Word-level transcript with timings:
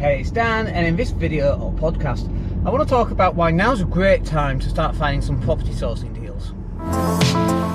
Hey, 0.00 0.20
it's 0.20 0.30
Dan, 0.30 0.66
and 0.66 0.86
in 0.86 0.96
this 0.96 1.10
video 1.10 1.60
or 1.60 1.70
podcast, 1.74 2.26
I 2.66 2.70
want 2.70 2.82
to 2.82 2.88
talk 2.88 3.10
about 3.10 3.34
why 3.34 3.50
now's 3.50 3.82
a 3.82 3.84
great 3.84 4.24
time 4.24 4.58
to 4.60 4.70
start 4.70 4.96
finding 4.96 5.20
some 5.20 5.38
property 5.42 5.72
sourcing 5.72 6.18
deals. 6.18 6.54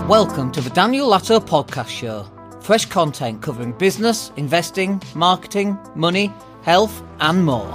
Welcome 0.10 0.52
to 0.54 0.60
the 0.60 0.72
Daniel 0.72 1.08
Latto 1.08 1.40
Podcast 1.40 1.90
Show. 1.90 2.26
Fresh 2.62 2.88
content 2.88 3.44
covering 3.44 3.74
business, 3.74 4.32
investing, 4.38 5.04
marketing, 5.14 5.78
money, 5.94 6.34
health, 6.64 7.04
and 7.20 7.46
more. 7.46 7.72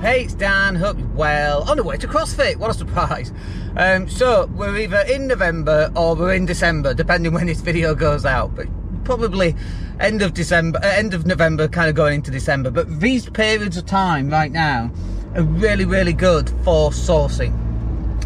Hey, 0.00 0.24
it's 0.24 0.32
Dan. 0.32 0.76
Hope 0.76 0.98
you're 0.98 1.08
well. 1.08 1.70
On 1.70 1.76
the 1.76 1.84
way 1.84 1.98
to 1.98 2.08
CrossFit. 2.08 2.56
What 2.56 2.70
a 2.70 2.74
surprise. 2.74 3.34
Um, 3.76 4.08
so, 4.08 4.46
we're 4.54 4.78
either 4.78 5.00
in 5.00 5.26
November 5.26 5.92
or 5.94 6.16
we're 6.16 6.32
in 6.32 6.46
December, 6.46 6.94
depending 6.94 7.34
when 7.34 7.48
this 7.48 7.60
video 7.60 7.94
goes 7.94 8.24
out. 8.24 8.54
But 8.54 8.68
probably 9.06 9.54
end 10.00 10.20
of 10.20 10.34
December, 10.34 10.80
uh, 10.82 10.88
end 10.88 11.14
of 11.14 11.24
November, 11.26 11.68
kind 11.68 11.88
of 11.88 11.94
going 11.94 12.16
into 12.16 12.30
December. 12.30 12.70
But 12.70 13.00
these 13.00 13.30
periods 13.30 13.76
of 13.76 13.86
time 13.86 14.28
right 14.28 14.50
now 14.50 14.90
are 15.36 15.44
really, 15.44 15.84
really 15.84 16.12
good 16.12 16.50
for 16.64 16.90
sourcing. 16.90 17.54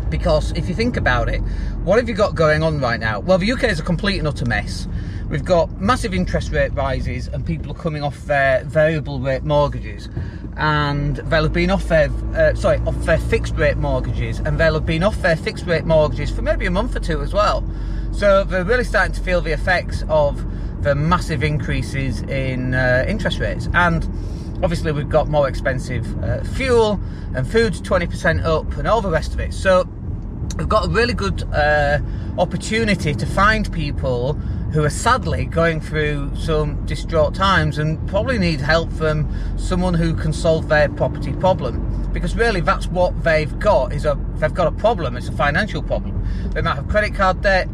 Because 0.08 0.52
if 0.52 0.68
you 0.68 0.74
think 0.74 0.96
about 0.96 1.28
it, 1.28 1.40
what 1.84 1.98
have 1.98 2.08
you 2.08 2.14
got 2.14 2.34
going 2.34 2.62
on 2.62 2.80
right 2.80 2.98
now? 2.98 3.20
Well, 3.20 3.38
the 3.38 3.52
UK 3.52 3.64
is 3.64 3.78
a 3.78 3.82
complete 3.82 4.18
and 4.18 4.26
utter 4.26 4.46
mess. 4.46 4.88
We've 5.28 5.44
got 5.44 5.80
massive 5.80 6.14
interest 6.14 6.50
rate 6.50 6.72
rises, 6.74 7.28
and 7.28 7.46
people 7.46 7.70
are 7.70 7.78
coming 7.78 8.02
off 8.02 8.24
their 8.24 8.64
variable 8.64 9.20
rate 9.20 9.44
mortgages, 9.44 10.08
and 10.56 11.16
they'll 11.16 11.44
have 11.44 11.52
been 11.52 11.70
off 11.70 11.86
their 11.86 12.10
uh, 12.34 12.54
sorry 12.54 12.78
off 12.86 12.96
their 13.04 13.18
fixed 13.18 13.54
rate 13.54 13.76
mortgages, 13.76 14.40
and 14.40 14.58
they'll 14.58 14.74
have 14.74 14.86
been 14.86 15.04
off 15.04 15.20
their 15.22 15.36
fixed 15.36 15.66
rate 15.66 15.84
mortgages 15.84 16.30
for 16.30 16.42
maybe 16.42 16.66
a 16.66 16.70
month 16.70 16.96
or 16.96 17.00
two 17.00 17.20
as 17.20 17.32
well. 17.32 17.62
So 18.12 18.42
they're 18.44 18.64
really 18.64 18.84
starting 18.84 19.14
to 19.14 19.20
feel 19.20 19.40
the 19.40 19.52
effects 19.52 20.02
of 20.08 20.44
the 20.82 20.94
massive 20.94 21.42
increases 21.42 22.22
in 22.22 22.74
uh, 22.74 23.04
interest 23.06 23.38
rates. 23.38 23.68
And 23.74 24.04
obviously, 24.62 24.92
we've 24.92 25.08
got 25.08 25.28
more 25.28 25.48
expensive 25.48 26.22
uh, 26.22 26.42
fuel 26.44 27.00
and 27.34 27.50
food's 27.50 27.80
20% 27.80 28.44
up 28.44 28.76
and 28.76 28.88
all 28.88 29.00
the 29.00 29.10
rest 29.10 29.34
of 29.34 29.40
it. 29.40 29.52
So, 29.52 29.88
we've 30.56 30.68
got 30.68 30.86
a 30.86 30.88
really 30.90 31.14
good 31.14 31.42
uh, 31.52 31.98
opportunity 32.38 33.14
to 33.14 33.26
find 33.26 33.72
people 33.72 34.34
who 34.72 34.84
are 34.84 34.90
sadly 34.90 35.46
going 35.46 35.80
through 35.80 36.30
some 36.36 36.84
distraught 36.86 37.34
times 37.34 37.78
and 37.78 38.06
probably 38.08 38.38
need 38.38 38.60
help 38.60 38.92
from 38.92 39.28
someone 39.58 39.94
who 39.94 40.14
can 40.14 40.32
solve 40.32 40.68
their 40.68 40.88
property 40.88 41.32
problem 41.32 42.08
because 42.12 42.36
really 42.36 42.60
that's 42.60 42.86
what 42.86 43.24
they've 43.24 43.58
got 43.58 43.92
is 43.92 44.04
a 44.04 44.18
they've 44.36 44.54
got 44.54 44.66
a 44.66 44.72
problem 44.72 45.16
it's 45.16 45.28
a 45.28 45.32
financial 45.32 45.82
problem 45.82 46.24
they 46.52 46.60
might 46.60 46.76
have 46.76 46.88
credit 46.88 47.14
card 47.14 47.40
debt 47.40 47.68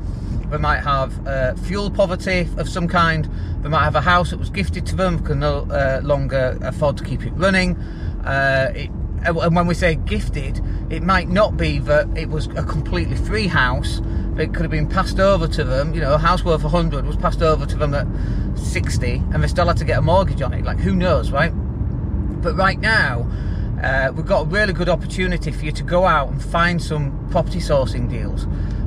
they 0.50 0.58
might 0.58 0.80
have 0.80 1.26
uh, 1.26 1.54
fuel 1.54 1.90
poverty 1.90 2.48
of 2.56 2.68
some 2.68 2.88
kind. 2.88 3.28
They 3.62 3.68
might 3.68 3.84
have 3.84 3.96
a 3.96 4.00
house 4.00 4.30
that 4.30 4.38
was 4.38 4.50
gifted 4.50 4.86
to 4.86 4.96
them, 4.96 5.24
can 5.24 5.40
no 5.40 5.62
uh, 5.70 6.00
longer 6.02 6.58
afford 6.62 6.96
to 6.98 7.04
keep 7.04 7.24
it 7.24 7.32
running. 7.32 7.76
Uh, 8.24 8.72
it, 8.74 8.90
and 9.24 9.56
when 9.56 9.66
we 9.66 9.74
say 9.74 9.96
gifted, 9.96 10.62
it 10.88 11.02
might 11.02 11.28
not 11.28 11.56
be 11.56 11.80
that 11.80 12.06
it 12.16 12.28
was 12.28 12.46
a 12.48 12.62
completely 12.62 13.16
free 13.16 13.48
house. 13.48 14.00
It 14.38 14.52
could 14.52 14.62
have 14.62 14.70
been 14.70 14.88
passed 14.88 15.18
over 15.18 15.48
to 15.48 15.64
them. 15.64 15.94
You 15.94 16.00
know, 16.00 16.14
a 16.14 16.18
house 16.18 16.44
worth 16.44 16.62
100 16.62 17.04
was 17.06 17.16
passed 17.16 17.42
over 17.42 17.66
to 17.66 17.76
them 17.76 17.92
at 17.94 18.06
60, 18.56 19.22
and 19.32 19.42
they 19.42 19.48
still 19.48 19.66
had 19.66 19.78
to 19.78 19.84
get 19.84 19.98
a 19.98 20.02
mortgage 20.02 20.42
on 20.42 20.52
it. 20.52 20.64
Like, 20.64 20.78
who 20.78 20.94
knows, 20.94 21.32
right? 21.32 21.50
But 21.50 22.54
right 22.54 22.78
now, 22.78 23.28
uh, 23.82 24.12
we've 24.14 24.26
got 24.26 24.42
a 24.42 24.48
really 24.48 24.72
good 24.72 24.88
opportunity 24.88 25.50
for 25.50 25.64
you 25.64 25.72
to 25.72 25.82
go 25.82 26.06
out 26.06 26.28
and 26.28 26.42
find 26.42 26.80
some 26.80 27.28
property 27.30 27.58
sourcing 27.58 28.08
deals 28.08 28.46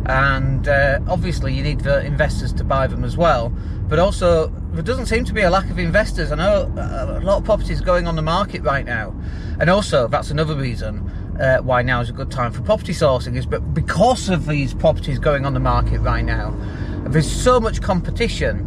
and 0.10 0.68
uh, 0.68 1.00
obviously 1.08 1.54
you 1.54 1.62
need 1.62 1.82
the 1.82 2.04
investors 2.04 2.52
to 2.54 2.64
buy 2.64 2.88
them 2.88 3.04
as 3.04 3.16
well. 3.16 3.50
But 3.88 4.00
also, 4.00 4.48
there 4.72 4.82
doesn't 4.82 5.06
seem 5.06 5.24
to 5.26 5.34
be 5.34 5.42
a 5.42 5.50
lack 5.50 5.70
of 5.70 5.78
investors. 5.78 6.32
I 6.32 6.36
know 6.36 6.72
a 6.76 7.20
lot 7.22 7.38
of 7.38 7.44
properties 7.44 7.80
going 7.80 8.08
on 8.08 8.16
the 8.16 8.22
market 8.24 8.64
right 8.64 8.86
now, 8.86 9.16
and 9.60 9.70
also 9.70 10.08
that's 10.08 10.32
another 10.32 10.56
reason 10.56 11.08
uh, 11.40 11.60
why 11.60 11.84
now 11.84 12.02
is 12.02 12.10
a 12.10 12.14
good 12.14 12.32
time 12.32 12.52
for 12.52 12.62
property 12.62 12.92
sourcing. 12.92 13.36
Is 13.36 13.46
but 13.46 13.74
because 13.74 14.30
of 14.30 14.48
these 14.48 14.74
properties 14.74 15.20
going 15.20 15.46
on 15.46 15.54
the 15.54 15.60
market 15.60 16.00
right 16.00 16.26
now, 16.26 16.56
there's 17.08 17.32
so 17.32 17.60
much 17.60 17.82
competition. 17.82 18.66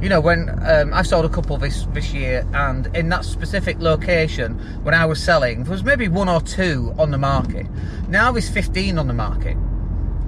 You 0.00 0.08
know, 0.08 0.20
when 0.20 0.50
um, 0.68 0.92
I 0.92 1.02
sold 1.02 1.24
a 1.24 1.28
couple 1.28 1.56
this 1.56 1.86
this 1.92 2.12
year, 2.12 2.46
and 2.52 2.86
in 2.96 3.08
that 3.08 3.24
specific 3.24 3.80
location, 3.80 4.54
when 4.84 4.94
I 4.94 5.06
was 5.06 5.20
selling, 5.20 5.64
there 5.64 5.72
was 5.72 5.82
maybe 5.82 6.06
one 6.06 6.28
or 6.28 6.40
two 6.40 6.94
on 6.98 7.10
the 7.10 7.18
market. 7.18 7.66
Now 8.08 8.30
there's 8.30 8.48
15 8.48 8.98
on 8.98 9.08
the 9.08 9.14
market. 9.14 9.56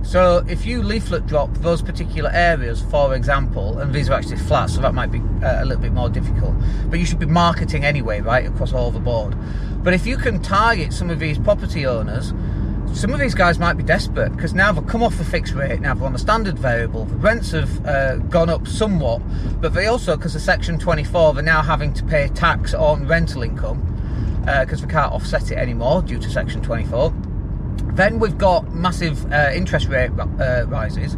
So 0.06 0.44
if 0.48 0.64
you 0.64 0.84
leaflet 0.84 1.26
drop 1.26 1.52
those 1.54 1.82
particular 1.82 2.30
areas, 2.32 2.80
for 2.80 3.16
example, 3.16 3.78
and 3.78 3.92
these 3.92 4.08
are 4.08 4.12
actually 4.12 4.36
flat, 4.36 4.70
so 4.70 4.80
that 4.82 4.94
might 4.94 5.10
be 5.10 5.18
uh, 5.44 5.62
a 5.62 5.64
little 5.64 5.82
bit 5.82 5.92
more 5.92 6.08
difficult, 6.08 6.54
but 6.88 7.00
you 7.00 7.04
should 7.04 7.18
be 7.18 7.26
marketing 7.26 7.84
anyway, 7.84 8.20
right, 8.20 8.46
across 8.46 8.72
all 8.72 8.92
the 8.92 9.00
board. 9.00 9.34
But 9.82 9.94
if 9.94 10.06
you 10.06 10.16
can 10.16 10.40
target 10.40 10.92
some 10.92 11.10
of 11.10 11.18
these 11.18 11.40
property 11.40 11.86
owners, 11.86 12.32
some 12.96 13.12
of 13.12 13.18
these 13.18 13.34
guys 13.34 13.58
might 13.58 13.72
be 13.72 13.82
desperate 13.82 14.30
because 14.30 14.54
now 14.54 14.70
they've 14.70 14.86
come 14.86 15.02
off 15.02 15.18
the 15.18 15.24
fixed 15.24 15.54
rate, 15.54 15.80
now 15.80 15.92
they're 15.94 16.06
on 16.06 16.12
the 16.12 16.20
standard 16.20 16.56
variable. 16.56 17.04
The 17.04 17.16
rents 17.16 17.50
have 17.50 17.84
uh, 17.84 18.16
gone 18.18 18.48
up 18.48 18.68
somewhat, 18.68 19.20
but 19.60 19.74
they 19.74 19.86
also, 19.86 20.16
because 20.16 20.36
of 20.36 20.40
Section 20.40 20.78
24, 20.78 21.34
they're 21.34 21.42
now 21.42 21.62
having 21.62 21.92
to 21.94 22.04
pay 22.04 22.28
tax 22.28 22.74
on 22.74 23.08
rental 23.08 23.42
income 23.42 23.82
because 24.42 24.84
uh, 24.84 24.86
they 24.86 24.92
can't 24.92 25.12
offset 25.12 25.50
it 25.50 25.58
anymore 25.58 26.00
due 26.02 26.20
to 26.20 26.30
Section 26.30 26.62
24. 26.62 27.12
Then 27.96 28.18
we've 28.18 28.38
got 28.38 28.74
massive 28.74 29.30
uh, 29.32 29.50
interest 29.54 29.88
rate 29.88 30.10
uh, 30.18 30.66
rises. 30.66 31.16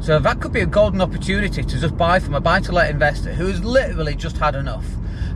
So 0.00 0.18
that 0.18 0.40
could 0.40 0.52
be 0.52 0.60
a 0.60 0.66
golden 0.66 1.00
opportunity 1.00 1.62
to 1.62 1.80
just 1.80 1.96
buy 1.96 2.18
from 2.18 2.34
a 2.34 2.40
buy-to-let 2.40 2.90
investor 2.90 3.32
who's 3.32 3.64
literally 3.64 4.14
just 4.14 4.36
had 4.36 4.54
enough. 4.54 4.84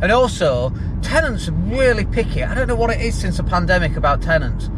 And 0.03 0.13
also, 0.13 0.73
tenants 1.03 1.49
are 1.49 1.53
really 1.53 2.05
picky. 2.05 2.45
I 2.45 2.55
don't 2.55 2.69
know 2.69 2.77
what 2.77 2.91
it 2.91 3.01
is 3.01 3.19
since 3.19 3.39
the 3.39 3.45
pandemic 3.45 3.97
about 3.97 4.23
tenants. 4.23 4.71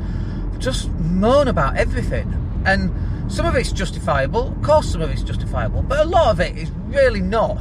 Just 0.59 0.91
moan 0.91 1.49
about 1.49 1.77
everything. 1.77 2.33
And 2.65 2.93
some 3.33 3.47
of 3.47 3.55
it's 3.57 3.73
justifiable. 3.73 4.49
Of 4.49 4.63
course, 4.63 4.93
some 4.93 5.03
of 5.03 5.11
it's 5.11 5.23
justifiable. 5.23 5.83
But 5.83 6.01
a 6.01 6.05
lot 6.05 6.31
of 6.31 6.41
it 6.41 6.57
is 6.57 6.71
really 6.87 7.21
not. 7.21 7.59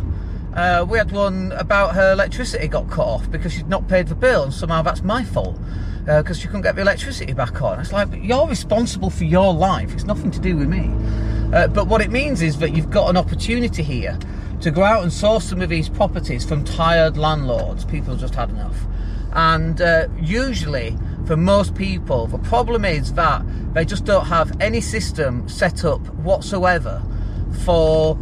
Uh, 0.54 0.86
we 0.90 0.98
had 0.98 1.12
one 1.12 1.52
about 1.54 1.96
her 1.96 2.12
electricity 2.14 2.68
got 2.68 2.90
cut 2.90 3.06
off 3.06 3.30
because 3.30 3.54
she'd 3.54 3.70
not 3.70 3.88
paid 3.88 4.08
the 4.08 4.16
bill, 4.16 4.44
and 4.44 4.54
somehow 4.54 4.82
that's 4.82 5.04
my 5.04 5.24
fault 5.24 5.58
because 6.00 6.38
uh, 6.38 6.42
she 6.42 6.48
couldn't 6.48 6.64
get 6.64 6.76
the 6.76 6.82
electricity 6.82 7.34
back 7.34 7.62
on. 7.62 7.80
It's 7.80 7.94
like 7.94 8.10
you're 8.14 8.48
responsible 8.48 9.10
for 9.10 9.26
your 9.26 9.54
life. 9.54 9.94
It's 9.94 10.06
nothing 10.06 10.32
to 10.32 10.40
do 10.40 10.58
with 10.58 10.68
me. 10.68 10.92
Uh, 11.54 11.68
but 11.68 11.88
what 11.88 12.02
it 12.02 12.12
means 12.12 12.42
is 12.42 12.58
that 12.60 12.76
you've 12.76 12.90
got 12.90 13.10
an 13.10 13.18
opportunity 13.18 13.84
here 13.84 14.18
to 14.62 14.72
go 14.72 14.84
out 14.84 15.04
and 15.04 15.14
source 15.14 15.46
some 15.46 15.62
of 15.62 15.70
these 15.70 15.88
properties 15.88 16.46
from 16.46 16.64
tired 16.64 17.18
landlords. 17.18 17.86
People 17.86 18.16
just 18.16 18.36
had 18.36 18.50
enough. 18.50 18.76
And 19.34 19.82
uh, 19.82 20.08
usually, 20.20 20.98
for 21.26 21.38
most 21.38 21.76
people, 21.76 22.28
the 22.28 22.40
problem 22.40 22.86
is 22.86 23.14
that 23.14 23.44
they 23.74 23.86
just 23.86 24.06
don't 24.06 24.26
have 24.26 24.60
any 24.60 24.82
system 24.82 25.48
set 25.48 25.86
up 25.86 26.02
whatsoever 26.16 27.04
for 27.64 28.18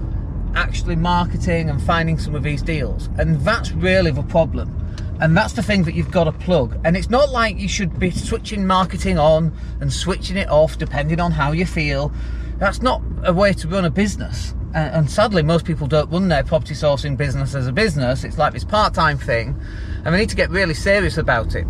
actually 0.57 0.95
marketing 0.95 1.69
and 1.69 1.81
finding 1.81 2.17
some 2.17 2.33
of 2.33 2.41
these 2.41 2.63
deals. 2.63 3.09
And 3.19 3.39
that's 3.41 3.71
really 3.73 4.09
the 4.09 4.23
problem. 4.23 4.73
And 5.21 5.37
that's 5.37 5.53
the 5.53 5.61
thing 5.61 5.83
that 5.83 5.93
you've 5.93 6.11
got 6.11 6.23
to 6.23 6.31
plug. 6.31 6.79
And 6.83 6.97
it's 6.97 7.09
not 7.09 7.29
like 7.29 7.59
you 7.59 7.67
should 7.67 7.99
be 7.99 8.09
switching 8.09 8.65
marketing 8.65 9.19
on 9.19 9.55
and 9.79 9.93
switching 9.93 10.35
it 10.35 10.49
off 10.49 10.77
depending 10.77 11.19
on 11.19 11.31
how 11.31 11.51
you 11.51 11.65
feel. 11.65 12.11
That's 12.57 12.81
not 12.81 13.01
a 13.23 13.33
way 13.33 13.53
to 13.53 13.67
run 13.67 13.85
a 13.85 13.91
business. 13.91 14.55
And 14.73 15.09
sadly, 15.09 15.43
most 15.43 15.63
people 15.63 15.87
don't 15.87 16.11
run 16.11 16.27
their 16.27 16.43
property 16.43 16.73
sourcing 16.73 17.15
business 17.15 17.55
as 17.55 17.67
a 17.67 17.71
business. 17.71 18.23
It's 18.23 18.37
like 18.37 18.53
this 18.53 18.63
part 18.63 18.95
time 18.95 19.17
thing. 19.17 19.59
And 20.03 20.13
they 20.13 20.19
need 20.19 20.29
to 20.29 20.35
get 20.35 20.49
really 20.49 20.73
serious 20.73 21.17
about 21.17 21.55
it. 21.55 21.65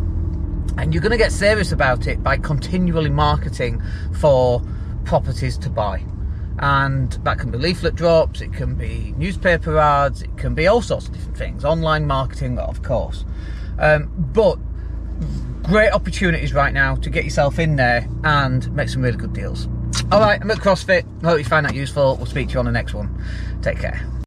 And 0.77 0.93
you're 0.93 1.01
going 1.01 1.11
to 1.11 1.17
get 1.17 1.31
serious 1.33 1.73
about 1.73 2.07
it 2.07 2.23
by 2.23 2.37
continually 2.37 3.09
marketing 3.09 3.81
for 4.13 4.61
properties 5.03 5.57
to 5.59 5.69
buy 5.69 6.03
and 6.59 7.11
that 7.23 7.39
can 7.39 7.51
be 7.51 7.57
leaflet 7.57 7.95
drops, 7.95 8.41
it 8.41 8.53
can 8.53 8.75
be 8.75 9.13
newspaper 9.17 9.77
ads, 9.77 10.21
it 10.21 10.37
can 10.37 10.53
be 10.53 10.67
all 10.67 10.81
sorts 10.81 11.07
of 11.07 11.13
different 11.13 11.37
things, 11.37 11.65
online 11.65 12.07
marketing, 12.07 12.57
of 12.57 12.81
course. 12.81 13.25
Um, 13.79 14.11
but 14.17 14.57
great 15.63 15.91
opportunities 15.91 16.53
right 16.53 16.73
now 16.73 16.95
to 16.95 17.09
get 17.09 17.23
yourself 17.23 17.59
in 17.59 17.75
there 17.75 18.07
and 18.23 18.71
make 18.73 18.89
some 18.89 19.01
really 19.01 19.17
good 19.17 19.33
deals. 19.33 19.67
All 20.11 20.19
right, 20.19 20.39
I'm 20.41 20.49
at 20.51 20.57
CrossFit. 20.57 21.05
I 21.23 21.27
Hope 21.27 21.37
you 21.39 21.45
find 21.45 21.65
that 21.65 21.75
useful. 21.75 22.15
We'll 22.17 22.25
speak 22.25 22.47
to 22.49 22.53
you 22.53 22.59
on 22.59 22.65
the 22.65 22.71
next 22.71 22.93
one. 22.93 23.23
Take 23.61 23.79
care. 23.79 24.17